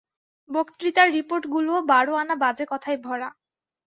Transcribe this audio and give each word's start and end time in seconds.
বক্তৃতার 0.49 1.07
রিপোর্টগুলোও 1.11 1.79
বার 1.83 2.05
আনা 2.15 2.35
বাজে 2.35 2.65
কথায় 2.71 2.97
ভরা। 2.97 3.29